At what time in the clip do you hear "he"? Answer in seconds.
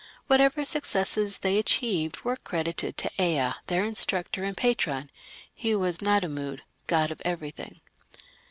5.53-5.75